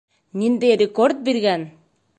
[0.43, 1.73] Ниндәй рекорд биргән!